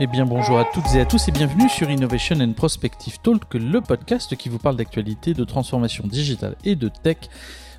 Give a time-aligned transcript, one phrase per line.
[0.00, 3.54] Eh bien bonjour à toutes et à tous et bienvenue sur Innovation and Prospective Talk,
[3.54, 7.16] le podcast qui vous parle d'actualité, de transformation digitale et de tech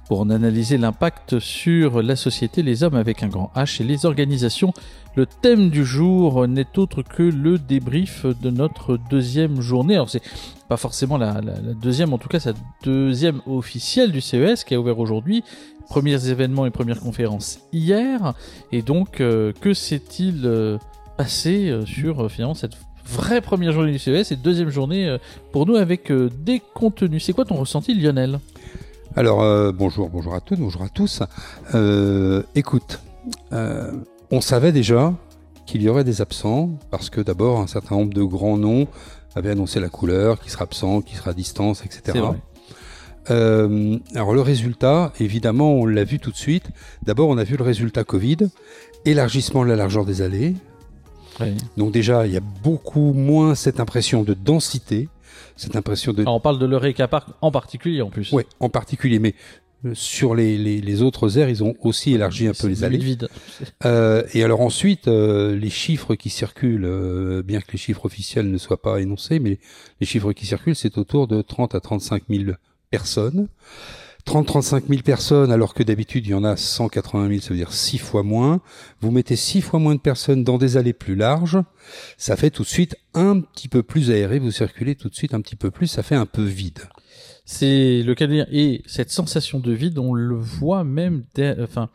[0.06, 4.06] pour en analyser l'impact sur la société, les hommes avec un grand H et les
[4.06, 4.74] organisations.
[5.16, 9.96] Le thème du jour n'est autre que le débrief de notre deuxième journée.
[9.96, 10.24] Alors c'est
[10.68, 11.40] pas forcément la,
[11.82, 12.52] deuxième, en tout cas sa
[12.84, 15.42] deuxième officielle du CES qui a ouvert aujourd'hui.
[15.88, 18.34] Premiers événements et premières conférences hier.
[18.74, 20.78] Et donc, euh, que s'est-il euh,
[21.20, 25.18] passé euh, sur finalement cette vraie première journée du CES et deuxième journée
[25.52, 28.40] pour nous avec des contenus C'est quoi ton ressenti, Lionel?
[29.18, 31.24] Alors, bonjour, bonjour à toutes, bonjour à tous.
[32.54, 33.02] écoute,
[33.52, 35.14] on savait déjà
[35.66, 38.88] qu'il y aurait des absents, parce que d'abord, un certain nombre de grands noms
[39.36, 42.20] avaient annoncé la couleur, qui sera absent, qui sera à distance, etc.
[43.30, 46.70] Euh, alors le résultat, évidemment, on l'a vu tout de suite.
[47.04, 48.38] D'abord, on a vu le résultat Covid,
[49.06, 50.56] élargissement de la largeur des allées.
[51.78, 55.10] Donc déjà, il y a beaucoup moins cette impression de densité,
[55.56, 56.24] cette impression de...
[56.26, 58.32] on parle de l'Eureka Park en particulier en plus.
[58.32, 59.36] Oui, en particulier, mais
[59.86, 62.98] euh, sur les, les, autres aires, ils ont aussi élargi un peu les allées.
[62.98, 63.30] Vide.
[63.86, 68.58] Euh, et alors ensuite, euh, les chiffres qui circulent, bien que les chiffres officiels ne
[68.58, 69.60] soient pas énoncés, mais
[70.02, 72.52] les chiffres qui circulent, c'est autour de 30 à 35 000
[72.90, 73.48] personnes.
[74.28, 77.74] 30-35 000 personnes, alors que d'habitude il y en a 180 000, ça veut dire
[77.74, 78.62] 6 fois moins.
[79.02, 81.58] Vous mettez 6 fois moins de personnes dans des allées plus larges,
[82.18, 85.34] ça fait tout de suite un petit peu plus aéré, vous circulez tout de suite
[85.34, 86.80] un petit peu plus, ça fait un peu vide.
[87.52, 88.48] C'est le cas de dire.
[88.52, 91.24] Et cette sensation de vide, on le voit même.
[91.64, 91.90] Enfin,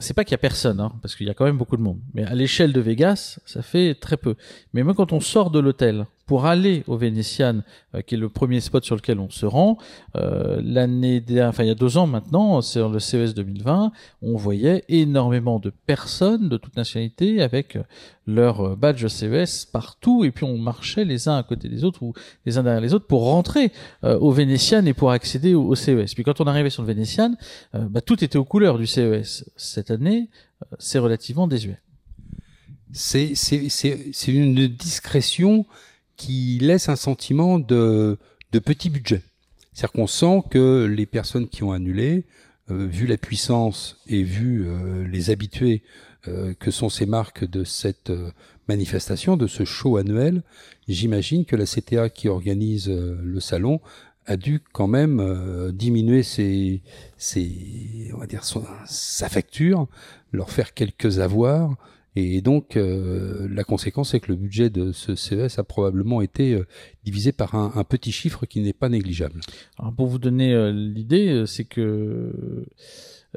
[0.00, 1.82] c'est pas qu'il y a personne, hein, parce qu'il y a quand même beaucoup de
[1.82, 2.00] monde.
[2.14, 4.34] Mais à l'échelle de Vegas, ça fait très peu.
[4.72, 7.62] Mais même quand on sort de l'hôtel, pour aller au Vénitian,
[7.94, 9.78] euh, qui est le premier spot sur lequel on se rend,
[10.16, 13.92] euh, l'année enfin il y a deux ans maintenant, sur le CES 2020,
[14.22, 17.78] on voyait énormément de personnes de toute nationalité avec
[18.26, 22.12] leur badge CES partout, et puis on marchait les uns à côté des autres ou
[22.46, 23.72] les uns derrière les autres pour rentrer
[24.04, 26.14] euh, au Vénitian et pour accéder au, CES.
[26.14, 27.34] Puis quand on arrivait sur le Vénitian,
[27.72, 29.44] bah, tout était aux couleurs du CES.
[29.56, 30.28] Cette année,
[30.78, 31.78] c'est relativement désuet.
[32.92, 33.32] C'est
[34.28, 35.66] une discrétion
[36.22, 38.16] qui laisse un sentiment de,
[38.52, 39.22] petit budget.
[39.72, 42.26] C'est-à-dire qu'on sent que les personnes qui ont annulé,
[42.70, 45.82] euh, vu la puissance et vu euh, les habitués
[46.28, 48.12] euh, que sont ces marques de cette
[48.68, 50.44] manifestation, de ce show annuel,
[50.86, 53.80] j'imagine que la CTA qui organise le salon
[54.26, 56.82] a dû quand même diminuer ses,
[58.14, 59.88] on va sa facture,
[60.30, 61.74] leur faire quelques avoirs
[62.14, 66.52] et donc, euh, la conséquence, c'est que le budget de ce CES a probablement été
[66.52, 66.66] euh,
[67.04, 69.40] divisé par un, petit chiffre qui n'est pas négligeable.
[69.78, 72.66] Alors pour vous donner euh, l'idée, c'est que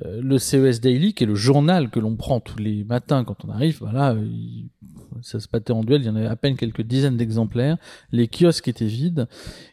[0.03, 3.49] le CES Daily, qui est le journal que l'on prend tous les matins quand on
[3.49, 4.67] arrive, voilà, il
[5.21, 7.77] ça se battait en duel, il y en avait à peine quelques dizaines d'exemplaires,
[8.11, 9.27] les kiosques étaient vides,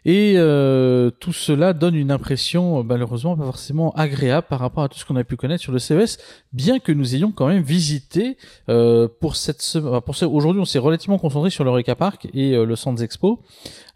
[0.05, 4.99] et euh, tout cela donne une impression malheureusement pas forcément agréable par rapport à tout
[4.99, 6.19] ce qu'on a pu connaître sur le CES,
[6.53, 8.37] bien que nous ayons quand même visité
[8.69, 12.65] euh, pour cette semaine, pour aujourd'hui on s'est relativement concentré sur le Park et euh,
[12.65, 13.41] le Centre Expo.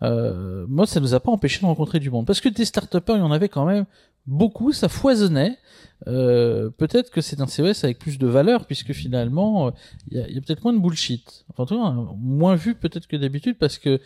[0.02, 2.94] Euh, moi ça nous a pas empêché de rencontrer du monde, parce que des start
[3.08, 3.86] il y en avait quand même
[4.26, 5.58] beaucoup, ça foisonnait.
[6.06, 9.72] Euh, peut-être que c'est un CES avec plus de valeur puisque finalement
[10.10, 11.44] il y a, peut-être moins de bullshit.
[11.50, 14.00] Enfin, en tout cas, moins vu peut-être que d'habitude parce que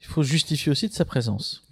[0.00, 1.64] il faut justifier aussi de sa présence.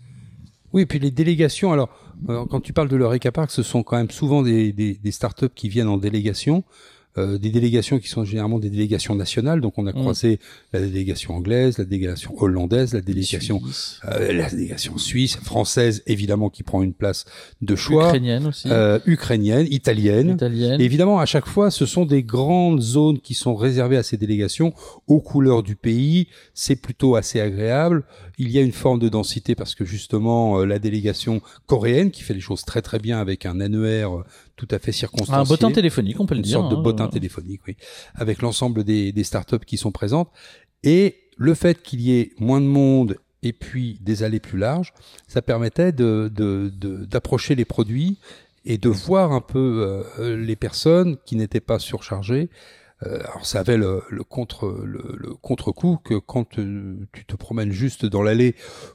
[0.73, 1.73] Oui, et puis les délégations.
[1.73, 1.89] Alors,
[2.29, 5.49] euh, quand tu parles de l'Eureka Park, ce sont quand même souvent des, des startups
[5.55, 6.65] qui viennent en délégation.
[7.19, 9.61] Euh, des délégations qui sont généralement des délégations nationales.
[9.61, 10.01] Donc on a mm.
[10.01, 10.39] croisé
[10.73, 13.63] la délégation anglaise, la délégation hollandaise, la délégation
[14.05, 17.25] euh, la délégation suisse, française évidemment qui prend une place
[17.63, 20.31] de choix, ukrainienne aussi, euh, ukrainienne, italienne.
[20.33, 20.81] italienne.
[20.81, 24.75] évidemment à chaque fois ce sont des grandes zones qui sont réservées à ces délégations
[25.07, 26.29] aux couleurs du pays.
[26.53, 28.05] C'est plutôt assez agréable.
[28.39, 32.35] Il y a une forme de densité parce que justement la délégation coréenne qui fait
[32.35, 34.11] les choses très très bien avec un annuaire
[34.57, 35.35] tout à fait circonstancié.
[35.35, 36.59] Un bottin téléphonique, on peut le dire.
[36.59, 36.83] Une sorte de hein.
[36.83, 37.77] bottin téléphonique, oui,
[38.15, 40.31] avec l'ensemble des, des startups qui sont présentes.
[40.83, 44.93] Et le fait qu'il y ait moins de monde et puis des allées plus larges,
[45.29, 46.31] ça permettait de,
[47.09, 48.19] d'approcher de, les produits
[48.65, 53.61] et de voir un peu euh, les personnes qui n'étaient pas surchargées euh, alors ça
[53.61, 58.55] avait le, contre le, contre-coup que quand euh, tu te promènes juste dans l'allée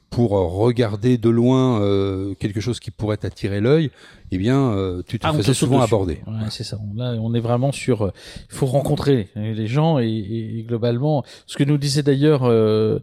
[0.09, 3.91] pour regarder de loin euh, quelque chose qui pourrait t'attirer l'œil,
[4.31, 4.75] eh bien
[5.07, 6.19] tu te ah, faisais souvent aborder.
[6.25, 6.79] Ouais, C'est ça.
[6.95, 8.11] Là, on est vraiment sur.
[8.49, 12.99] Il faut rencontrer les gens et, et, globalement, ce que nous disait d'ailleurs un,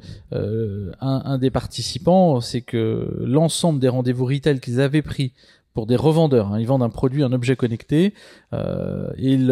[1.00, 5.32] un, des participants, c'est que l'ensemble des rendez-vous retail qu'ils avaient pris
[5.78, 6.54] pour des revendeurs.
[6.54, 6.58] Hein.
[6.58, 8.12] Ils vendent un produit, un objet connecté.
[8.52, 9.48] Euh, ils,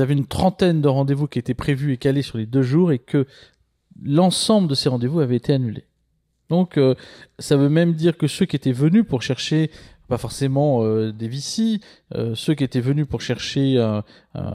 [0.00, 2.98] avaient une trentaine de rendez-vous qui étaient prévus et calés sur les deux jours et
[2.98, 3.24] que
[4.02, 5.84] l'ensemble de ces rendez-vous avaient été annulés.
[6.48, 6.96] Donc, euh,
[7.38, 9.70] ça veut même dire que ceux qui étaient venus pour chercher
[10.08, 11.80] pas forcément euh, des VC,
[12.14, 14.00] euh, ceux qui étaient venus pour chercher euh,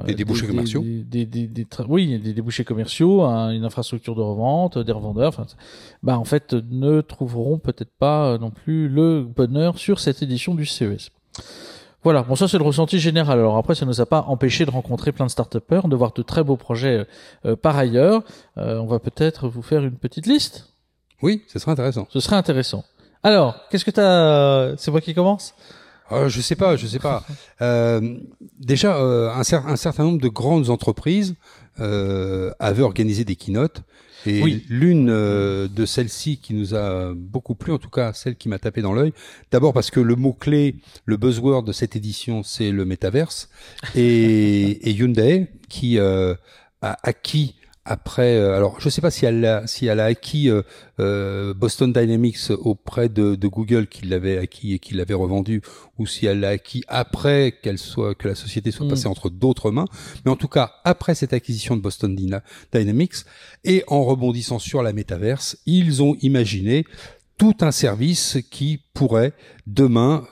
[0.06, 4.92] des débouchés commerciaux, des, des, des, oui, des débouchés commerciaux, une infrastructure de revente, des
[4.92, 5.46] revendeurs,
[6.02, 10.66] bah en fait ne trouveront peut-être pas non plus le bonheur sur cette édition du
[10.66, 11.12] CES.
[12.04, 13.40] Voilà, bon ça c'est le ressenti général.
[13.40, 16.22] Alors après ça nous a pas empêché de rencontrer plein de start de voir de
[16.22, 17.06] très beaux projets
[17.62, 18.24] par ailleurs.
[18.58, 20.74] on va peut-être vous faire une petite liste.
[21.22, 22.08] Oui, ce serait intéressant.
[22.10, 22.84] Ce serait intéressant.
[23.24, 25.56] Alors, qu'est-ce que t'as C'est moi qui commence?
[26.12, 27.26] Euh, Je sais pas, je sais pas.
[27.62, 28.18] Euh,
[28.60, 31.36] déjà, euh, un, un, certain nombre de grandes entreprises
[31.80, 33.84] euh, avaient organisé des keynotes.
[34.26, 34.66] Et oui.
[34.68, 38.60] l'une euh, de celles-ci qui nous a beaucoup plu, en tout cas celle qui m'a
[38.60, 39.14] tapé dans l'œil,
[39.52, 40.76] d'abord parce que le mot-clé,
[41.06, 43.50] le buzzword de cette édition, c'est le métaverse,
[43.96, 46.36] et, et Hyundai qui a
[46.82, 47.56] acquis
[47.86, 50.62] après, euh, alors je ne sais pas si elle a, si elle a acquis euh,
[51.00, 55.62] euh, Boston Dynamics auprès de, de Google, qui l'avait acquis et qui l'avait revendu,
[55.98, 58.90] ou si elle l'a acquis après qu'elle soit que la société soit mm.
[58.90, 59.88] passée entre d'autres mains.
[60.24, 62.16] Mais en tout cas, après cette acquisition de Boston
[62.72, 63.16] Dynamics
[63.66, 66.86] et en rebondissant sur la métaverse, ils ont imaginé
[67.38, 69.34] tout un service qui pourrait
[69.68, 70.26] demain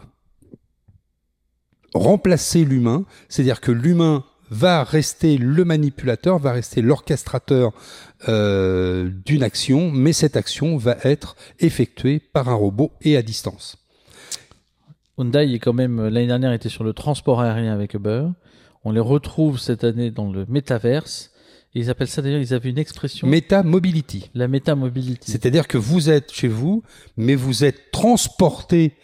[1.94, 7.72] remplacer l'humain, c'est-à-dire que l'humain va rester le manipulateur, va rester l'orchestrateur
[8.28, 13.78] euh, d'une action, mais cette action va être effectuée par un robot et à distance.
[15.18, 18.28] Hyundai est quand même l'année dernière était sur le transport aérien avec Uber.
[18.84, 21.32] On les retrouve cette année dans le métaverse.
[21.74, 23.28] Ils appellent ça d'ailleurs, ils avaient une expression.
[23.28, 24.30] Meta mobility.
[24.34, 25.32] La meta mobility.
[25.32, 26.84] C'est-à-dire que vous êtes chez vous,
[27.16, 28.96] mais vous êtes transporté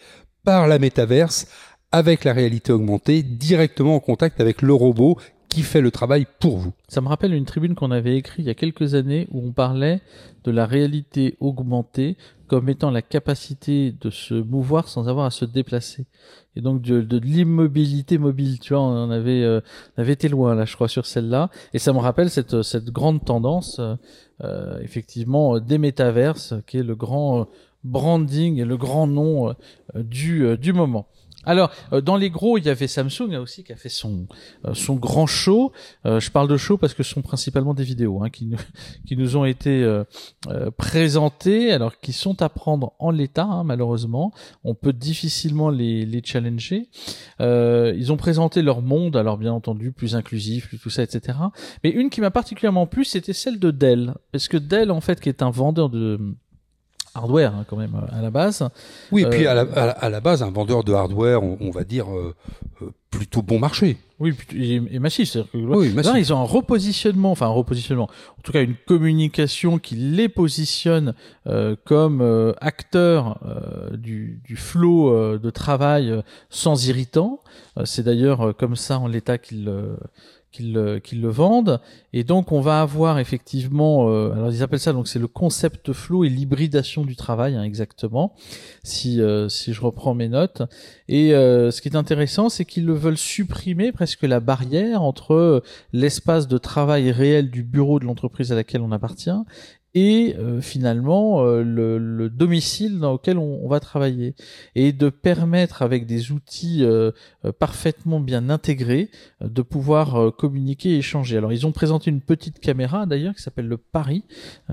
[0.44, 1.46] par la métaverse
[1.90, 5.16] avec la réalité augmentée directement en contact avec le robot
[5.48, 6.72] qui fait le travail pour vous.
[6.88, 9.52] Ça me rappelle une tribune qu'on avait écrite il y a quelques années où on
[9.52, 10.00] parlait
[10.44, 12.16] de la réalité augmentée
[12.46, 16.06] comme étant la capacité de se mouvoir sans avoir à se déplacer.
[16.56, 19.60] Et donc de, de, l'immobilité mobile, tu vois, on avait, euh,
[19.96, 21.50] on avait été loin là, je crois, sur celle-là.
[21.74, 23.80] Et ça me rappelle cette, cette grande tendance,
[24.42, 27.48] euh, effectivement, des métaverses, qui est le grand
[27.84, 29.52] branding et le grand nom euh,
[29.94, 31.06] du, du moment.
[31.44, 34.26] Alors, euh, dans les gros, il y avait Samsung aussi qui a fait son
[34.64, 35.72] euh, son grand show.
[36.04, 38.58] Euh, je parle de show parce que ce sont principalement des vidéos hein, qui, nous,
[39.06, 39.68] qui nous ont été
[40.76, 44.32] présentées, alors qui sont à prendre en l'état, hein, malheureusement.
[44.64, 46.88] On peut difficilement les, les challenger.
[47.40, 51.38] ils ont présenté leur monde, alors bien entendu, plus inclusif, tout ça, etc.
[51.84, 54.14] Mais une qui m'a particulièrement plu, c'était celle de Dell.
[54.32, 56.18] Parce que Dell, en fait, qui est un vendeur de
[57.18, 58.68] hardware hein, quand même à la base.
[59.12, 62.10] Oui, et puis à la, à, la, base, un vendeur de hardware, on, va dire
[62.10, 62.34] euh,
[62.82, 63.96] euh, plutôt bon marché.
[64.20, 65.34] Oui, et, massif.
[65.34, 66.12] Que, oui, massif.
[66.12, 70.28] Là, ils ont un repositionnement, enfin un repositionnement, en tout cas une communication qui les
[70.28, 71.14] positionne
[71.46, 77.40] euh, comme euh, acteurs euh, du, du flot de travail sans irritant.
[77.84, 79.72] C'est d'ailleurs comme ça en l'état qu'ils
[80.50, 81.80] qu'ils le vendent.
[82.12, 85.92] Et donc, on va avoir effectivement, euh, alors ils appellent ça, donc c'est le concept
[85.92, 88.34] flow et l'hybridation du travail, hein, exactement,
[88.82, 90.62] si, euh, si je reprends mes notes.
[91.08, 95.62] Et euh, ce qui est intéressant, c'est qu'ils le veulent supprimer presque la barrière entre
[95.92, 99.30] l'espace de travail réel du bureau de l'entreprise à laquelle on appartient
[99.98, 104.36] et euh, finalement euh, le, le, domicile dans lequel on, on, va travailler.
[104.76, 107.10] Et de permettre avec des outils euh,
[107.58, 111.36] parfaitement bien intégrés de pouvoir communiquer et échanger.
[111.36, 114.24] Alors ils ont présenté une petite caméra d'ailleurs qui s'appelle le Paris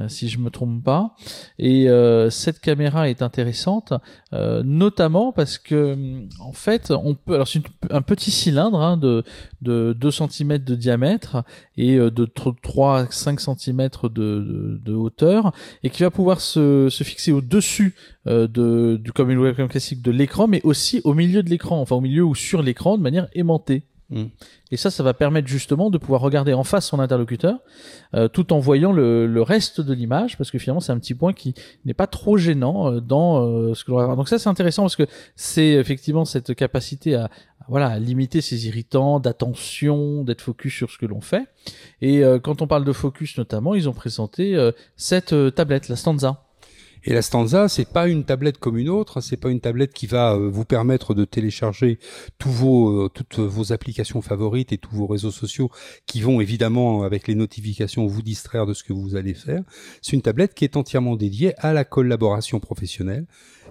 [0.07, 1.15] si je me trompe pas.
[1.57, 1.87] Et
[2.29, 3.93] cette caméra est intéressante
[4.31, 5.95] notamment parce que
[6.39, 9.23] en fait on peut alors c'est un petit cylindre hein, de
[9.61, 11.43] de 2 cm de diamètre
[11.77, 15.14] et de 3 5 cm de, de, de hauteur
[15.83, 17.95] et qui va pouvoir se, fixer au-dessus
[18.27, 21.79] euh, de, du comme une webcam classique de l'écran, mais aussi au milieu de l'écran,
[21.79, 23.83] enfin au milieu ou sur l'écran de manière aimantée.
[24.09, 24.25] Mm.
[24.71, 27.59] Et ça, ça va permettre justement de pouvoir regarder en face son interlocuteur,
[28.13, 31.15] euh, tout en voyant le, le reste de l'image, parce que finalement, c'est un petit
[31.15, 31.53] point qui
[31.85, 34.15] n'est pas trop gênant euh, dans euh, ce que l'on va.
[34.15, 37.29] Donc ça, c'est intéressant parce que c'est effectivement cette capacité à,
[37.67, 41.47] voilà, à limiter ces irritants, d'attention, d'être focus sur ce que l'on fait.
[42.01, 44.55] Et quand on parle de focus notamment, ils ont présenté
[44.97, 46.44] cette tablette, la Stanza.
[47.07, 50.07] Et la Stanza, c'est pas une tablette comme une autre, c'est pas une tablette qui
[50.07, 51.99] va euh, vous permettre de télécharger
[52.39, 55.69] tous vos, euh, toutes vos applications favorites et tous vos réseaux sociaux
[56.07, 59.61] qui vont évidemment avec les notifications vous distraire de ce que vous allez faire.
[60.01, 63.27] C'est une tablette qui est entièrement dédiée à la collaboration professionnelle.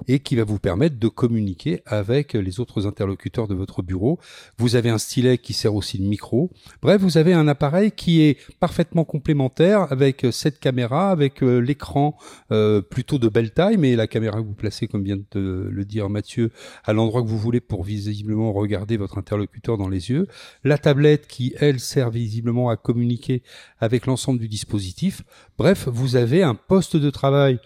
[0.08, 4.18] Et qui va vous permettre de communiquer avec les autres interlocuteurs de votre bureau.
[4.58, 6.50] Vous avez un stylet qui sert aussi de micro.
[6.82, 12.16] Bref, vous avez un appareil qui est parfaitement complémentaire avec cette caméra, avec euh, l'écran
[12.52, 15.84] euh, plutôt de belle taille, mais la caméra que vous placez, comme vient de le
[15.84, 16.50] dire Mathieu,
[16.84, 20.26] à l'endroit que vous voulez pour visiblement regarder votre interlocuteur dans les yeux.
[20.62, 23.42] La tablette qui, elle, sert visiblement à communiquer
[23.78, 25.22] avec l'ensemble du dispositif.
[25.58, 27.58] Bref, vous avez un poste de travail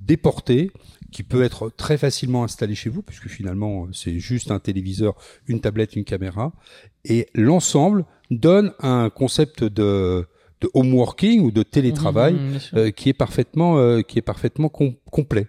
[0.00, 0.70] déporté
[1.12, 5.14] qui peut être très facilement installé chez vous, puisque finalement c'est juste un téléviseur,
[5.46, 6.52] une tablette, une caméra,
[7.04, 10.26] et l'ensemble donne un concept de,
[10.60, 14.68] de home working ou de télétravail Mmh, euh, qui est parfaitement euh, qui est parfaitement
[14.68, 15.46] com- complet.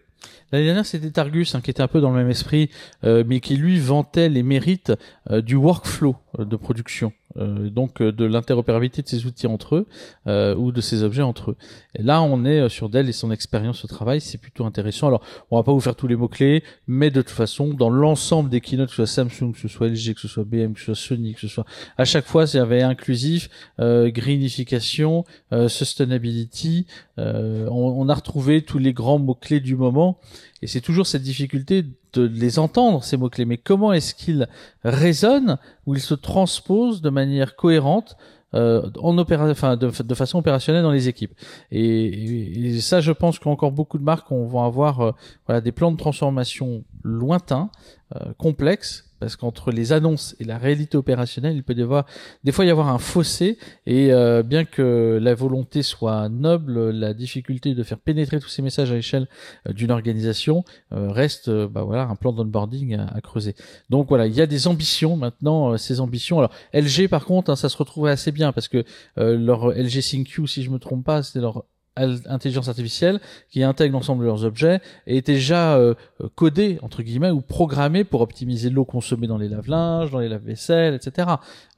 [0.51, 2.69] L'année dernière, c'était Targus, hein, qui était un peu dans le même esprit,
[3.03, 4.91] euh, mais qui lui vantait les mérites
[5.29, 9.75] euh, du workflow euh, de production, euh, donc euh, de l'interopérabilité de ces outils entre
[9.75, 9.87] eux
[10.27, 11.57] euh, ou de ces objets entre eux.
[11.95, 15.07] Et là, on est euh, sur Dell et son expérience au travail, c'est plutôt intéressant.
[15.07, 17.89] Alors, on va pas vous faire tous les mots clés, mais de toute façon, dans
[17.89, 20.73] l'ensemble des keynotes, que ce soit Samsung, que ce soit LG, que ce soit BM,
[20.73, 21.65] que ce soit Sony, que ce soit
[21.97, 26.85] à chaque fois, il y avait inclusif, euh, greenification, euh, sustainability.
[27.17, 30.19] on, on a retrouvé tous les grands mots clés du moment.
[30.61, 31.83] Et c'est toujours cette difficulté
[32.17, 33.45] de les entendre, ces mots-clés.
[33.45, 34.47] Mais comment est-ce qu'ils
[34.83, 38.17] résonnent ou ils se transposent de manière cohérente
[38.53, 41.33] euh, en opéra enfin, de, façon opérationnelle dans les équipes?
[41.71, 45.11] Et, ça, je pense qu'encore beaucoup de marques on va avoir euh,
[45.45, 47.69] voilà, des plans de transformation lointains,
[48.15, 52.05] euh, complexes, parce qu'entre les annonces et la réalité opérationnelle, il peut y avoir,
[52.43, 57.13] des fois y avoir un fossé, et euh, bien que la volonté soit noble, la
[57.13, 59.27] difficulté de faire pénétrer tous ces messages à l'échelle
[59.67, 63.55] euh, d'une organisation euh, reste euh, bah voilà un plan d'onboarding à, creuser.
[63.89, 66.39] Donc voilà, il y a des ambitions maintenant, euh, ces ambitions.
[66.39, 68.83] Alors LG par contre, hein, ça se retrouvait assez bien parce que
[69.17, 71.65] leur LG ThinQ, si je me trompe pas, c'était leur
[71.97, 75.93] intelligence artificielle qui intègre l'ensemble de leurs objets et est déjà euh,
[76.35, 80.93] codé entre guillemets ou programmé pour optimiser l'eau consommée dans les lave-linges, dans les lave-vaisselle,
[80.93, 81.27] etc.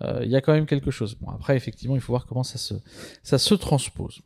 [0.04, 1.16] Euh, Il y a quand même quelque chose.
[1.20, 2.74] Bon après effectivement il faut voir comment ça se
[3.24, 4.20] ça se transpose.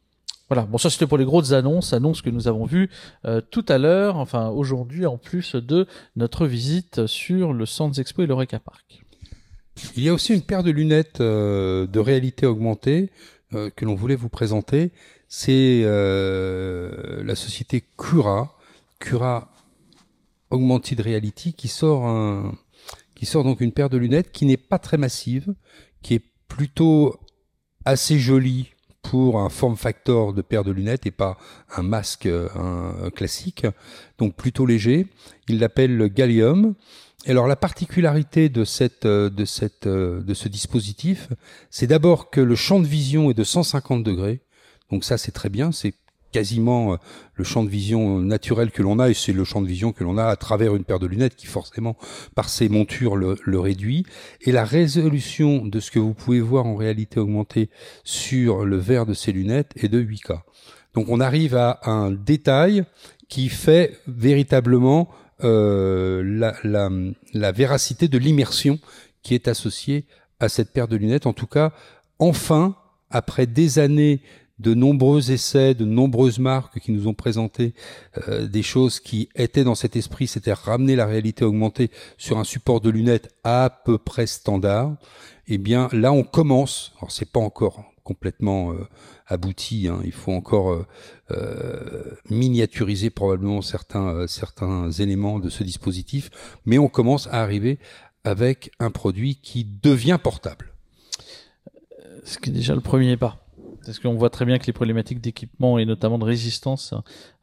[0.50, 2.90] Voilà, bon ça c'était pour les grosses annonces, annonces que nous avons vues
[3.26, 8.24] euh, tout à l'heure, enfin aujourd'hui en plus de notre visite sur le Sands Expo
[8.24, 9.04] et l'Oreca Park.
[9.96, 13.10] Il y a aussi une paire de lunettes euh, de réalité augmentée
[13.76, 14.92] que l'on voulait vous présenter.
[15.36, 18.56] C'est euh, la société Cura,
[19.00, 19.52] Cura
[20.52, 22.56] Augmented Reality, qui sort un,
[23.16, 25.56] qui sort donc une paire de lunettes qui n'est pas très massive,
[26.04, 27.20] qui est plutôt
[27.84, 31.40] assez jolie pour un form factor de paire de lunettes et pas
[31.75, 33.66] un masque euh, classique,
[34.20, 35.08] donc plutôt léger.
[35.50, 36.75] Il l'appelle le Gallium.
[37.25, 38.66] Alors la particularité de
[39.06, 41.30] euh, de ce dispositif,
[41.72, 44.44] c'est d'abord que le champ de vision est de 150 degrés.
[44.92, 45.94] Donc ça c'est très bien, c'est
[46.34, 46.98] quasiment euh,
[47.36, 50.04] le champ de vision naturel que l'on a et c'est le champ de vision que
[50.04, 51.96] l'on a à travers une paire de lunettes qui forcément
[52.36, 54.06] par ses montures le, réduit
[54.42, 57.70] et la résolution de ce que vous pouvez voir en réalité augmentée
[58.04, 60.42] sur le verre de ces lunettes est de 8K.
[60.96, 62.84] Donc on arrive à un détail
[63.30, 65.10] qui fait véritablement
[65.44, 66.52] euh,
[67.34, 68.80] la véracité de l'immersion
[69.22, 70.06] qui est associée
[70.40, 71.25] à cette paire de lunettes.
[71.25, 71.72] En tout cas,
[72.20, 72.75] enfin,
[73.10, 74.22] après des années
[74.60, 77.74] de nombreux essais, de nombreuses marques qui nous ont présenté
[78.28, 82.44] euh, des choses qui étaient dans cet esprit, c'était ramener la réalité augmentée sur un
[82.44, 84.96] support de lunettes à peu près standard.
[85.48, 86.94] Eh bien, là, on commence.
[86.98, 88.88] Alors, c'est pas encore complètement euh,
[89.28, 89.88] abouti.
[89.88, 90.86] Hein, il faut encore euh,
[91.32, 96.30] euh, miniaturiser probablement certains certains éléments de ce dispositif,
[96.66, 97.80] mais on commence à arriver
[98.24, 100.74] avec un produit qui devient portable.
[102.24, 103.43] Ce qui est déjà le premier pas.
[103.86, 106.94] Parce qu'on voit très bien que les problématiques d'équipement et notamment de résistance,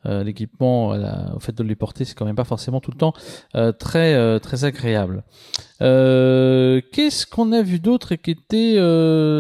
[0.07, 0.89] euh, l'équipement,
[1.35, 3.13] au fait de les porter, c'est quand même pas forcément tout le temps
[3.55, 5.25] euh, très euh, très agréable.
[5.79, 8.77] Qu'est-ce qu'on a vu d'autre et qui était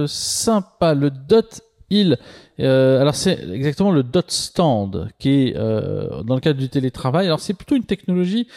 [0.07, 0.95] sympa?
[0.95, 2.19] Le Dot Hill.
[2.59, 7.27] Alors c'est exactement le Dot Stand qui est dans le cadre du télétravail.
[7.27, 8.49] Alors c'est plutôt une technologie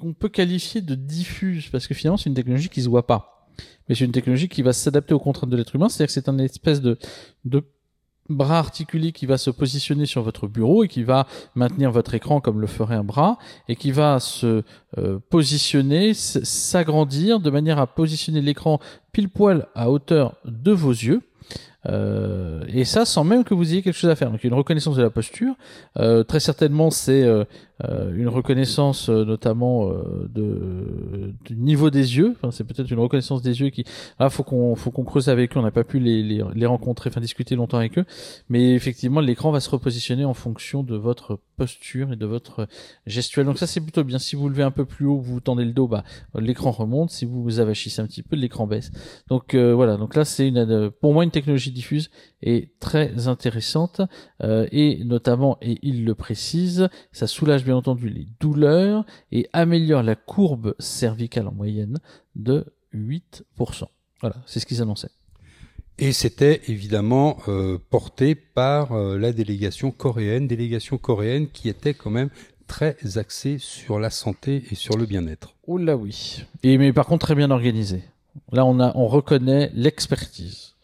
[0.00, 3.29] qu'on peut qualifier de diffuse parce que finalement c'est une technologie qui se voit pas
[3.88, 6.28] mais c'est une technologie qui va s'adapter aux contraintes de l'être humain, c'est-à-dire que c'est
[6.28, 6.96] un espèce de,
[8.28, 11.26] bras articulé qui va se positionner sur votre bureau et qui va
[11.56, 13.38] maintenir votre écran comme le ferait un bras
[13.68, 14.62] et qui va se
[14.98, 18.78] euh, positionner, s'agrandir de manière à positionner l'écran
[19.12, 21.22] pile poil à hauteur de vos yeux.
[21.86, 24.30] Euh, et ça sans même que vous ayez quelque chose à faire.
[24.30, 25.54] Donc une reconnaissance de la posture.
[25.98, 27.44] Euh, très certainement c'est euh,
[27.84, 32.34] euh, une reconnaissance euh, notamment euh, de, du niveau des yeux.
[32.36, 33.84] Enfin, c'est peut-être une reconnaissance des yeux qui.
[34.18, 35.60] Ah, faut qu'on faut qu'on creuse avec eux.
[35.60, 38.04] On n'a pas pu les, les, les rencontrer, enfin discuter longtemps avec eux.
[38.50, 42.66] Mais effectivement, l'écran va se repositionner en fonction de votre posture et de votre
[43.06, 43.46] gestuelle.
[43.46, 44.18] Donc ça c'est plutôt bien.
[44.18, 47.10] Si vous levez un peu plus haut, vous tendez le dos, bah l'écran remonte.
[47.10, 48.90] Si vous vous avachissez un petit peu, l'écran baisse.
[49.28, 49.96] Donc voilà.
[49.96, 52.10] Donc là c'est une pour moi une technologie diffuse
[52.42, 54.00] et très intéressante
[54.42, 60.02] euh, et notamment et il le précise, ça soulage bien entendu les douleurs et améliore
[60.02, 61.98] la courbe cervicale en moyenne
[62.36, 63.84] de 8%.
[64.20, 65.10] Voilà, c'est ce qu'ils annonçaient.
[65.98, 72.10] Et c'était évidemment euh, porté par euh, la délégation coréenne, délégation coréenne qui était quand
[72.10, 72.30] même
[72.66, 75.54] très axée sur la santé et sur le bien-être.
[75.66, 76.44] Oh là oui.
[76.62, 78.02] Et mais par contre très bien organisé.
[78.50, 80.74] Là on a on reconnaît l'expertise.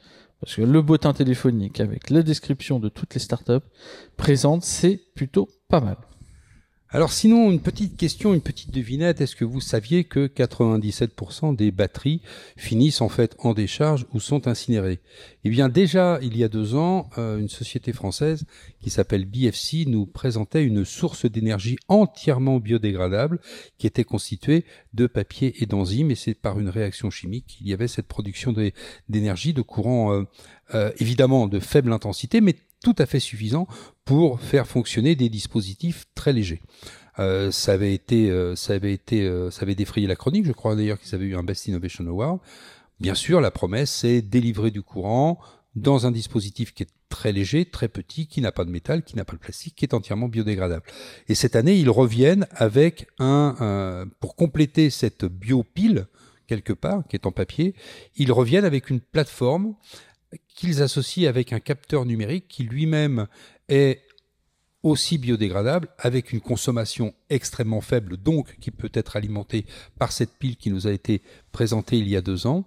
[0.40, 3.66] Parce que le bottin téléphonique avec la description de toutes les startups
[4.16, 5.97] présentes, c'est plutôt pas mal.
[6.96, 11.70] Alors sinon, une petite question, une petite devinette, est-ce que vous saviez que 97% des
[11.70, 12.22] batteries
[12.56, 15.00] finissent en fait en décharge ou sont incinérées?
[15.44, 18.46] Eh bien déjà, il y a deux ans, euh, une société française
[18.80, 23.40] qui s'appelle BFC nous présentait une source d'énergie entièrement biodégradable
[23.76, 26.10] qui était constituée de papier et d'enzymes.
[26.10, 28.54] Et c'est par une réaction chimique qu'il y avait cette production
[29.10, 30.22] d'énergie, de courant euh,
[30.74, 33.66] euh, évidemment de faible intensité, mais tout à fait suffisant
[34.04, 36.62] pour faire fonctionner des dispositifs très légers.
[37.18, 40.45] Euh, ça avait été, euh, ça avait été, euh, ça avait défrayé la chronique.
[40.45, 42.40] Je crois d'ailleurs qu'ils avaient eu un Best Innovation Award.
[43.00, 45.38] Bien sûr, la promesse, c'est délivrer du courant
[45.75, 49.16] dans un dispositif qui est très léger, très petit, qui n'a pas de métal, qui
[49.16, 50.85] n'a pas de plastique, qui est entièrement biodégradable.
[51.28, 56.06] Et cette année, ils reviennent avec un, pour compléter cette biopile
[56.47, 57.75] quelque part, qui est en papier,
[58.16, 59.75] ils reviennent avec une plateforme
[60.49, 63.26] qu'ils associent avec un capteur numérique qui lui-même
[63.68, 64.02] est
[64.83, 69.66] aussi biodégradable avec une consommation extrêmement faible, donc qui peut être alimenté
[69.99, 72.64] par cette pile qui nous a été présentée il y a deux ans.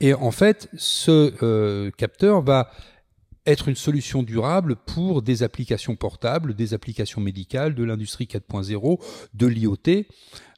[0.00, 2.70] Et en fait, ce euh, capteur va
[3.46, 9.00] être une solution durable pour des applications portables, des applications médicales, de l'industrie 4.0,
[9.34, 10.04] de l'IoT,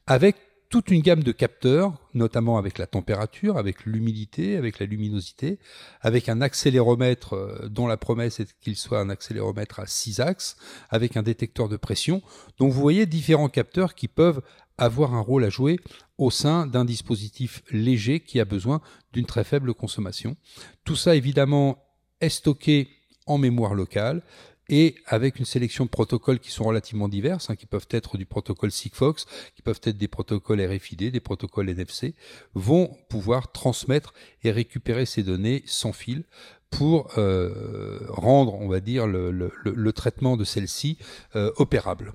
[0.07, 0.35] avec
[0.69, 5.59] toute une gamme de capteurs, notamment avec la température, avec l'humidité, avec la luminosité,
[6.01, 10.57] avec un accéléromètre euh, dont la promesse est qu'il soit un accéléromètre à 6 axes,
[10.89, 12.21] avec un détecteur de pression.
[12.57, 14.41] Donc vous voyez différents capteurs qui peuvent
[14.77, 15.79] avoir un rôle à jouer
[16.17, 18.81] au sein d'un dispositif léger qui a besoin
[19.13, 20.35] d'une très faible consommation.
[20.83, 21.83] Tout ça évidemment
[22.21, 22.89] est stocké
[23.25, 24.23] en mémoire locale
[24.69, 28.25] et avec une sélection de protocoles qui sont relativement divers, hein, qui peuvent être du
[28.25, 29.25] protocole Sigfox,
[29.55, 32.15] qui peuvent être des protocoles RFID, des protocoles NFC,
[32.53, 36.23] vont pouvoir transmettre et récupérer ces données sans fil
[36.69, 40.97] pour euh, rendre, on va dire, le, traitement de celles-ci
[41.35, 42.13] euh, opérable.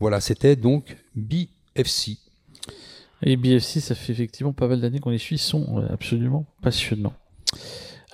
[0.00, 2.18] Voilà, c'était donc BFC.
[3.22, 7.14] Et BFC, ça fait effectivement pas mal d'années qu'on les suit, ils sont absolument passionnants.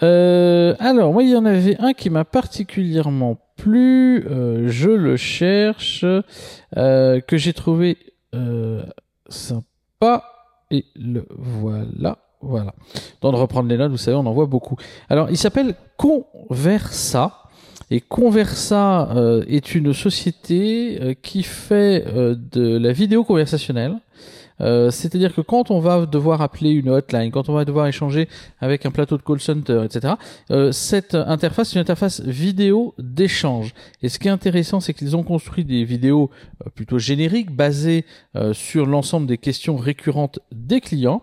[0.03, 4.27] Euh, alors, moi, il y en avait un qui m'a particulièrement plu.
[4.27, 6.05] Euh, je le cherche,
[6.77, 7.99] euh, que j'ai trouvé
[9.29, 10.25] sympa.
[10.71, 12.19] Et le voilà.
[12.43, 12.75] Voilà.
[13.21, 14.77] Dans de reprendre les notes, vous savez, on en voit beaucoup.
[15.11, 17.37] Alors, il s'appelle Conversa.
[17.91, 19.13] Et Conversa
[19.49, 23.97] est une société qui fait de la vidéo conversationnelle.
[24.61, 28.29] Euh, c'est-à-dire que quand on va devoir appeler une hotline, quand on va devoir échanger
[28.61, 30.15] avec un plateau de call center, etc.,
[30.51, 33.75] euh, cette interface est une interface vidéo d'échange.
[34.03, 36.31] Et ce qui est intéressant, c'est qu'ils ont construit des vidéos
[36.67, 38.05] euh, plutôt génériques basées
[38.53, 41.23] sur l'ensemble des questions récurrentes des clients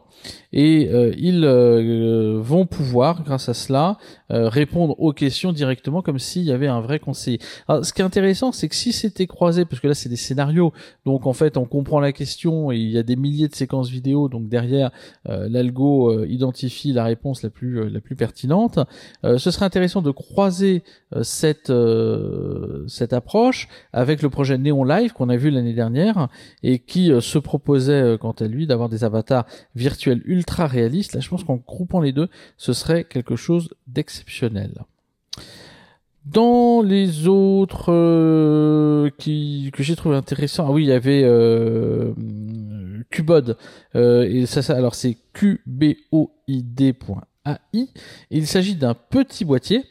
[0.53, 3.97] et euh, ils euh, vont pouvoir, grâce à cela,
[4.31, 7.39] euh, répondre aux questions directement comme s'il y avait un vrai conseiller.
[7.67, 10.15] Alors, ce qui est intéressant, c'est que si c'était croisé, parce que là c'est des
[10.15, 10.73] scénarios,
[11.05, 13.89] donc en fait on comprend la question et il y a des milliers de séquences
[13.89, 14.91] vidéo, donc derrière
[15.25, 18.79] l'algo identifie la réponse la plus la plus pertinente.
[19.23, 20.83] ce serait intéressant de croiser
[21.21, 21.71] cette
[22.87, 26.27] cette approche avec le projet Neon Live qu'on a vu l'année dernière
[26.63, 31.13] et qui se proposait quant à lui d'avoir des avatars virtuels ultra réaliste.
[31.13, 34.85] Là, je pense qu'en groupant les deux, ce serait quelque chose d'exceptionnel.
[36.25, 42.13] Dans les autres euh, que j'ai trouvé intéressant, ah oui, il y avait euh,
[43.11, 43.57] Qbod.
[43.95, 46.27] Euh, et ça, ça, alors c'est qboid.ai.
[48.29, 49.85] Il s'agit d'un petit boîtier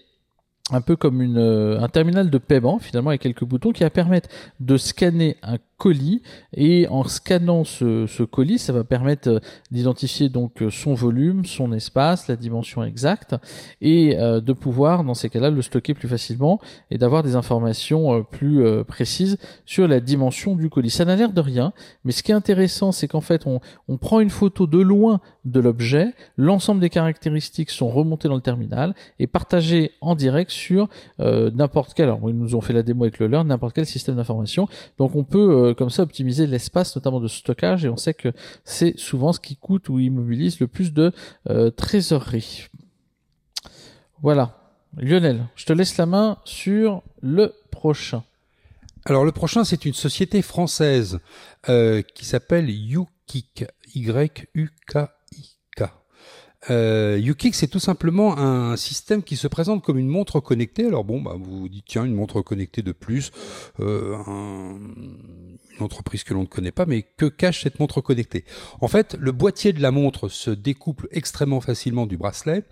[0.70, 4.28] un peu comme une, un terminal de paiement finalement avec quelques boutons qui va permettre
[4.60, 6.22] de scanner un colis
[6.54, 11.72] et en scannant ce, colis, ça va permettre euh, d'identifier donc euh, son volume, son
[11.72, 13.34] espace, la dimension exacte
[13.80, 16.60] et euh, de pouvoir dans ces cas-là le stocker plus facilement
[16.90, 20.90] et d'avoir des informations plus précises sur la dimension du colis.
[20.90, 21.72] Ça n'a l'air de rien,
[22.04, 25.20] mais ce qui est intéressant, c'est qu'en fait on, on prend une photo de loin
[25.44, 30.88] de l'objet, l'ensemble des caractéristiques sont remontées dans le terminal et partagées en direct sur
[31.18, 32.06] n'importe quel.
[32.06, 34.68] Alors ils nous ont fait la démo avec le leur, n'importe quel système d'information.
[34.98, 38.32] Donc on peut euh, comme ça optimiser l'espace, notamment de stockage, et on sait que
[38.64, 41.12] c'est souvent ce qui coûte ou immobilise le plus de
[41.50, 42.68] euh, trésorerie.
[44.22, 44.62] Voilà.
[44.96, 48.24] Lionel, je te laisse la main sur le prochain.
[49.04, 51.20] Alors le prochain, c'est une société française
[51.68, 55.15] euh, qui s'appelle YouKik, Y-U-K
[56.70, 60.86] euh, c'est tout simplement un système qui se présente comme une montre connectée.
[60.86, 63.30] Alors bon, bah, vous vous dites, tiens, une montre connectée de plus,
[63.80, 68.44] euh, une entreprise que l'on ne connaît pas, mais que cache cette montre connectée?
[68.80, 72.64] En fait, le boîtier de la montre se découple extrêmement facilement du bracelet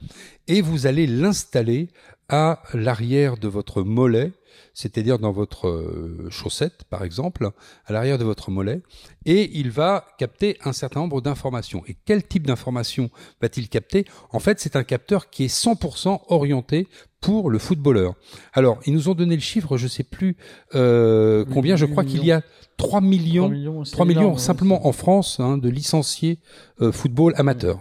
[0.48, 1.88] et vous allez l'installer
[2.28, 4.32] à l'arrière de votre mollet
[4.72, 7.50] c'est-à-dire dans votre euh, chaussette, par exemple,
[7.86, 8.82] à l'arrière de votre mollet,
[9.24, 11.82] et il va capter un certain nombre d'informations.
[11.86, 14.04] Et quel type d'informations va-t-il capter?
[14.30, 16.88] En fait, c'est un capteur qui est 100% orienté
[17.20, 18.14] pour le footballeur.
[18.52, 20.36] Alors, ils nous ont donné le chiffre, je ne sais plus
[20.74, 22.42] euh, combien, je crois qu'il y a
[22.76, 26.38] 3 millions, 3 millions, simplement en France hein, de licenciés
[26.82, 27.80] euh, football amateurs.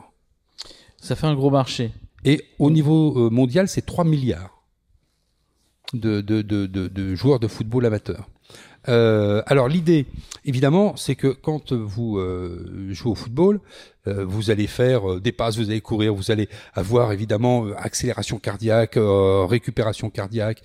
[0.98, 1.92] Ça fait un gros marché.
[2.24, 4.53] Et au niveau mondial, c'est 3 milliards
[5.94, 8.30] de, de, de, de joueurs de football amateurs.
[8.90, 10.06] Euh, alors l'idée,
[10.46, 13.62] évidemment, c'est que quand vous euh, jouez au football,
[14.08, 18.40] euh, vous allez faire euh, des passes, vous allez courir, vous allez avoir évidemment accélération
[18.40, 20.64] cardiaque, récupération cardiaque,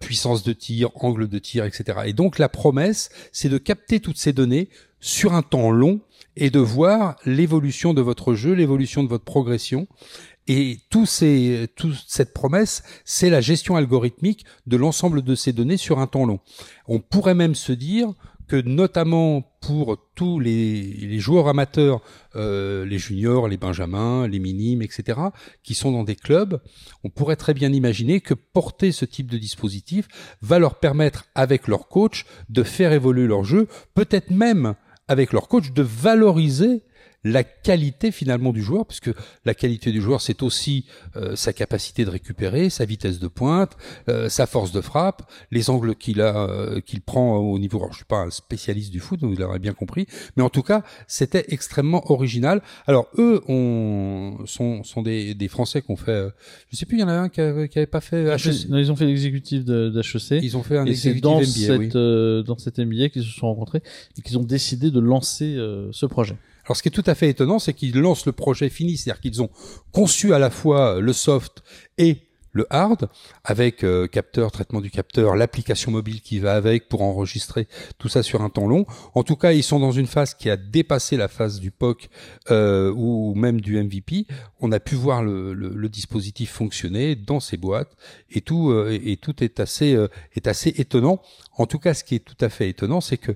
[0.00, 2.00] puissance de tir, angle de tir, etc.
[2.06, 4.68] Et donc la promesse, c'est de capter toutes ces données
[5.00, 6.00] sur un temps long
[6.36, 9.86] et de voir l'évolution de votre jeu, l'évolution de votre progression
[10.46, 11.06] et tout
[11.76, 16.26] toute cette promesse, c'est la gestion algorithmique de l'ensemble de ces données sur un temps
[16.26, 16.40] long.
[16.86, 18.12] On pourrait même se dire
[18.46, 22.02] que notamment pour tous les, les joueurs amateurs,
[22.36, 25.18] euh, les juniors, les benjamins, les minimes, etc.,
[25.62, 26.60] qui sont dans des clubs,
[27.04, 30.08] on pourrait très bien imaginer que porter ce type de dispositif
[30.42, 34.74] va leur permettre, avec leur coach, de faire évoluer leur jeu, peut-être même
[35.08, 36.82] avec leur coach, de valoriser
[37.24, 39.10] la qualité finalement du joueur, puisque
[39.44, 40.84] la qualité du joueur, c'est aussi
[41.16, 43.76] euh, sa capacité de récupérer, sa vitesse de pointe,
[44.08, 47.78] euh, sa force de frappe, les angles qu'il a, euh, qu'il prend au niveau.
[47.78, 50.06] Alors, je suis pas un spécialiste du foot, donc vous l'aurez bien compris,
[50.36, 52.60] mais en tout cas, c'était extrêmement original.
[52.86, 56.28] Alors eux, on sont, sont des, des Français qui ont fait,
[56.70, 58.68] je sais plus, il y en a un qui, avait, pas fait HEC.
[58.68, 60.42] Non, ils ont fait l'exécutif d'HEC.
[60.42, 61.88] Ils ont fait un exécutif dans MBA, cette, oui.
[62.44, 63.82] dans cet MBA qu'ils se sont rencontrés
[64.18, 65.56] et qu'ils ont décidé de lancer
[65.92, 66.36] ce projet.
[66.64, 69.20] Alors, ce qui est tout à fait étonnant, c'est qu'ils lancent le projet fini, c'est-à-dire
[69.20, 69.50] qu'ils ont
[69.92, 71.62] conçu à la fois le soft
[71.98, 72.18] et
[72.54, 73.08] le hard,
[73.42, 77.66] avec euh, capteur, traitement du capteur, l'application mobile qui va avec pour enregistrer
[77.98, 78.86] tout ça sur un temps long.
[79.14, 82.08] En tout cas, ils sont dans une phase qui a dépassé la phase du POC
[82.50, 84.26] euh, ou même du MVP.
[84.60, 87.96] On a pu voir le, le, le dispositif fonctionner dans ces boîtes
[88.30, 91.20] et tout, euh, et tout est assez, euh, est assez étonnant.
[91.56, 93.32] En tout cas, ce qui est tout à fait étonnant, c'est que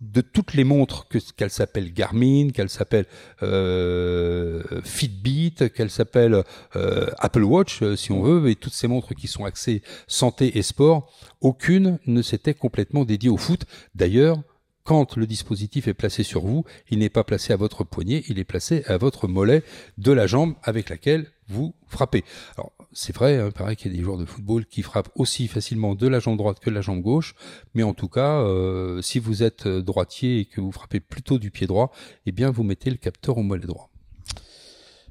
[0.00, 3.06] de toutes les montres que qu'elle s'appelle Garmin, qu'elle s'appelle
[3.42, 6.42] euh, Fitbit, qu'elle s'appelle
[6.76, 10.58] euh, Apple Watch euh, si on veut, et toutes ces montres qui sont axées santé
[10.58, 13.64] et sport, aucune ne s'était complètement dédiée au foot.
[13.94, 14.38] D'ailleurs,
[14.86, 18.38] quand le dispositif est placé sur vous, il n'est pas placé à votre poignet, il
[18.38, 19.64] est placé à votre mollet
[19.98, 22.24] de la jambe avec laquelle vous frappez.
[22.56, 25.48] Alors, c'est vrai, hein, pareil qu'il y a des joueurs de football qui frappent aussi
[25.48, 27.34] facilement de la jambe droite que de la jambe gauche,
[27.74, 31.50] mais en tout cas, euh, si vous êtes droitier et que vous frappez plutôt du
[31.50, 31.90] pied droit,
[32.24, 33.90] eh bien, vous mettez le capteur au mollet droit.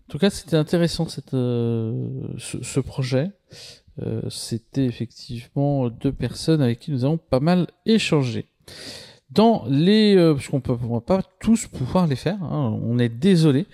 [0.08, 3.32] En tout cas, c'était intéressant cette, euh, ce, ce, projet.
[4.02, 8.48] Euh, c'était effectivement deux personnes avec qui nous avons pas mal échangé.
[9.32, 13.66] Dans les, euh, parce qu'on peut pas tous pouvoir les faire, hein, on est désolé,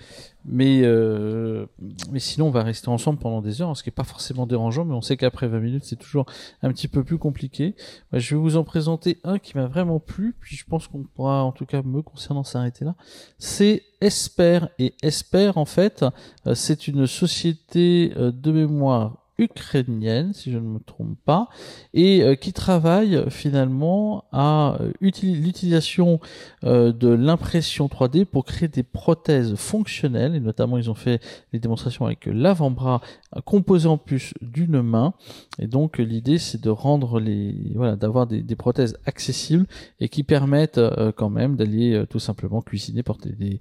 [0.44, 1.66] mais euh,
[2.10, 4.84] mais sinon on va rester ensemble pendant des heures, ce qui est pas forcément dérangeant,
[4.84, 6.26] mais on sait qu'après 20 minutes c'est toujours
[6.62, 7.74] un petit peu plus compliqué.
[8.10, 11.04] Moi, je vais vous en présenter un qui m'a vraiment plu, puis je pense qu'on
[11.04, 12.94] pourra en tout cas me concernant s'arrêter là.
[13.38, 16.04] C'est Esper et Esper en fait,
[16.46, 21.48] euh, c'est une société euh, de mémoire ukrainienne, si je ne me trompe pas,
[21.94, 26.20] et euh, qui travaille finalement à euh, l'utilisation
[26.64, 31.20] euh, de l'impression 3D pour créer des prothèses fonctionnelles, et notamment ils ont fait
[31.52, 33.00] des démonstrations avec l'avant-bras
[33.44, 35.14] composé en plus d'une main,
[35.58, 39.66] et donc l'idée c'est de rendre les, voilà, d'avoir des, des, prothèses accessibles
[40.00, 40.80] et qui permettent
[41.16, 43.58] quand même d'aller tout simplement cuisiner, porter des,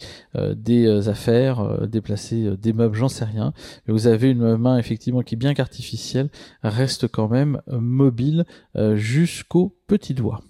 [0.56, 3.54] des affaires, déplacer des meubles, j'en sais rien,
[3.88, 6.30] vous avez une main effectivement qui bien artificielle
[6.63, 10.41] reste quand même euh, mobile euh, jusqu'au petit doigt.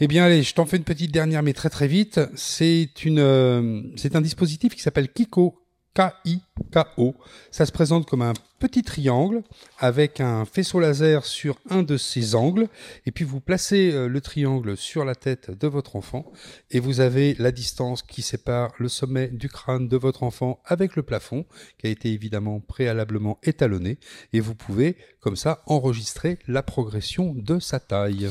[0.00, 2.20] Eh bien, allez, je t'en fais une petite dernière, mais très très vite.
[2.36, 5.60] C'est une, euh, c'est un dispositif qui s'appelle Kiko
[5.98, 7.16] K-I-K-O.
[7.50, 9.42] Ça se présente comme un petit triangle
[9.80, 12.68] avec un faisceau laser sur un de ses angles.
[13.04, 16.30] Et puis vous placez euh, le triangle sur la tête de votre enfant
[16.70, 20.94] et vous avez la distance qui sépare le sommet du crâne de votre enfant avec
[20.94, 21.46] le plafond
[21.78, 23.98] qui a été évidemment préalablement étalonné.
[24.32, 28.30] Et vous pouvez comme ça enregistrer la progression de sa taille.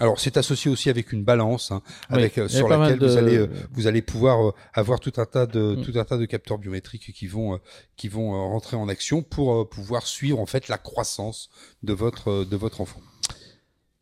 [0.00, 3.48] Alors c'est associé aussi avec une balance hein, avec euh, sur laquelle vous allez euh,
[3.72, 5.82] vous allez pouvoir euh, avoir tout un tas de mm.
[5.82, 7.60] tout un tas de capteurs biométriques qui vont
[7.96, 11.48] qui vont rentrer en action pour pouvoir suivre en fait la croissance
[11.84, 13.00] de votre de votre enfant.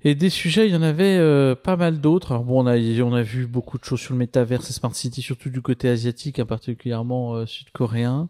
[0.05, 2.33] Et des sujets, il y en avait euh, pas mal d'autres.
[2.33, 4.93] Alors bon, on a, on a vu beaucoup de choses sur le métaverse et Smart
[4.93, 8.29] City, surtout du côté asiatique, hein, particulièrement euh, sud-coréen.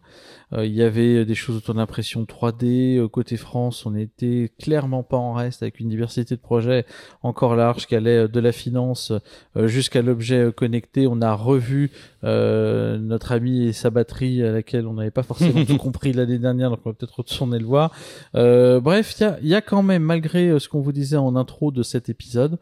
[0.53, 3.07] Euh, il y avait des choses autour d'impression 3D.
[3.09, 6.85] côté France, on était clairement pas en reste avec une diversité de projets
[7.23, 9.11] encore large qui allait de la finance
[9.55, 11.07] jusqu'à l'objet connecté.
[11.07, 11.89] On a revu
[12.21, 16.69] notre ami et sa batterie à laquelle on n'avait pas forcément tout compris l'année dernière,
[16.69, 17.91] donc on va peut-être retourner le voir.
[18.33, 21.62] bref, il y a, y a quand même, malgré ce qu'on vous disait en intro,
[21.71, 22.57] de cet épisode,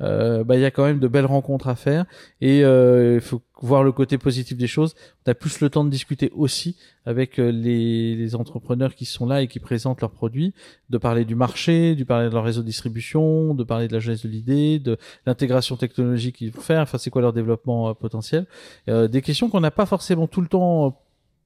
[0.00, 2.04] euh, bah, il y a quand même de belles rencontres à faire
[2.40, 4.94] et euh, il faut voir le côté positif des choses.
[5.26, 9.42] On a plus le temps de discuter aussi avec euh, les, entrepreneurs qui sont là
[9.42, 10.54] et qui présentent leurs produits,
[10.90, 14.00] de parler du marché, de parler de leur réseau de distribution, de parler de la
[14.00, 18.46] jeunesse de l'idée, de l'intégration technologique qu'ils vont faire, enfin c'est quoi leur développement potentiel?
[18.86, 21.01] des questions qu'on n'a pas forcément tout le temps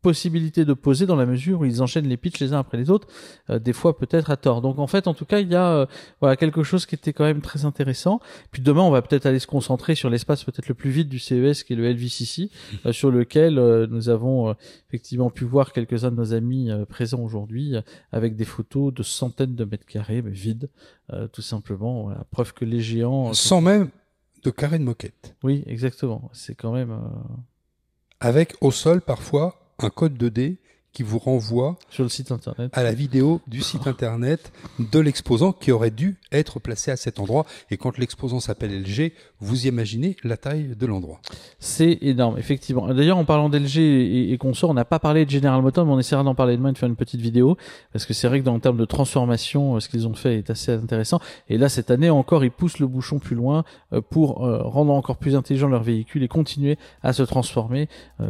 [0.07, 2.91] possibilité de poser dans la mesure où ils enchaînent les pitchs les uns après les
[2.91, 3.09] autres,
[3.51, 4.63] euh, des fois peut-être à tort.
[4.63, 5.87] Donc en fait, en tout cas, il y a euh,
[6.21, 8.21] voilà quelque chose qui était quand même très intéressant.
[8.53, 11.19] Puis demain, on va peut-être aller se concentrer sur l'espace peut-être le plus vite du
[11.19, 12.51] CES, qui est le LVCC,
[12.87, 13.55] euh, sur lequel
[13.91, 14.55] nous avons
[14.89, 17.75] effectivement pu voir quelques-uns de nos amis présents aujourd'hui,
[18.13, 20.69] avec des photos de centaines de mètres carrés, mais vides,
[21.33, 22.05] tout simplement.
[22.05, 23.33] Voilà, preuve que les géants...
[23.33, 23.91] Sans même
[24.45, 25.35] de carrés de moquette.
[25.43, 26.31] Oui, exactement.
[26.33, 26.97] C'est quand même...
[28.21, 30.57] Avec au sol parfois un code 2D
[30.97, 35.53] qui vous renvoie sur le site internet à la vidéo du site internet de l'exposant
[35.53, 37.45] qui aurait dû être placé à cet endroit.
[37.71, 41.21] Et quand l'exposant s'appelle LG, vous imaginez la taille de l'endroit.
[41.59, 42.89] C'est énorme, effectivement.
[42.95, 45.93] D'ailleurs, en parlant d'LG et, et consorts, on n'a pas parlé de General Motors, mais
[45.93, 47.59] on essaiera d'en parler demain, de faire une petite vidéo,
[47.93, 50.39] parce que c'est vrai que dans le terme de transformation, euh, ce qu'ils ont fait
[50.39, 51.21] est assez intéressant.
[51.51, 54.95] Et là, cette année encore, ils poussent le bouchon plus loin euh, pour euh, rendre
[54.95, 57.89] encore plus intelligent leur véhicule et continuer à se transformer.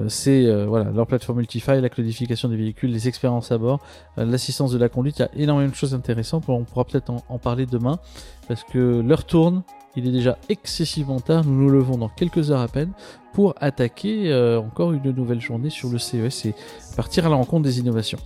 [0.09, 3.81] c'est voilà leur plateforme Multify, la codification des véhicules, les expériences à bord,
[4.19, 5.19] euh, l'assistance de la conduite.
[5.19, 6.45] Il y a énormément de choses intéressantes.
[6.49, 7.99] On pourra peut-être en, parler demain
[8.49, 9.63] parce que l'heure tourne.
[9.95, 11.45] Il est déjà excessivement tard.
[11.45, 12.93] Nous nous levons dans quelques heures à peine
[13.33, 16.55] pour attaquer euh, encore une nouvelle journée sur le CES et
[16.97, 18.19] partir à la rencontre des innovations.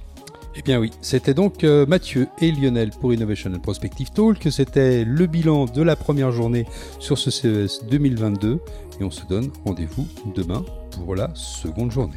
[0.56, 4.48] Eh bien oui, c'était donc euh, Mathieu et Lionel pour Innovation and Prospective Talk.
[4.50, 6.66] C'était le bilan de la première journée
[6.98, 8.58] sur ce CES 2022
[9.00, 12.16] et on se donne rendez-vous demain pour la seconde journée.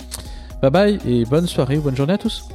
[0.63, 2.47] Bye bye et bonne soirée, bonne journée à tous.